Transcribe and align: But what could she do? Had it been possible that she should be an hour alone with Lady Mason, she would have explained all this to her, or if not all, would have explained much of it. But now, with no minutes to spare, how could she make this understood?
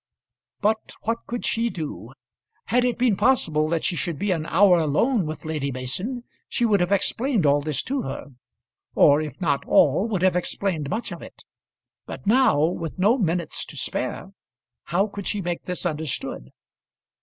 But 0.61 0.93
what 1.03 1.27
could 1.27 1.45
she 1.45 1.69
do? 1.69 2.13
Had 2.65 2.83
it 2.83 2.97
been 2.97 3.15
possible 3.15 3.69
that 3.69 3.83
she 3.83 3.95
should 3.95 4.17
be 4.17 4.31
an 4.31 4.47
hour 4.47 4.79
alone 4.79 5.27
with 5.27 5.45
Lady 5.45 5.71
Mason, 5.71 6.23
she 6.49 6.65
would 6.65 6.79
have 6.79 6.91
explained 6.91 7.45
all 7.45 7.61
this 7.61 7.83
to 7.83 8.01
her, 8.01 8.29
or 8.95 9.21
if 9.21 9.39
not 9.39 9.63
all, 9.67 10.07
would 10.07 10.23
have 10.23 10.35
explained 10.35 10.89
much 10.89 11.11
of 11.11 11.21
it. 11.21 11.43
But 12.07 12.25
now, 12.25 12.65
with 12.65 12.97
no 12.97 13.19
minutes 13.19 13.63
to 13.65 13.77
spare, 13.77 14.31
how 14.85 15.05
could 15.05 15.27
she 15.27 15.39
make 15.39 15.65
this 15.65 15.85
understood? 15.85 16.49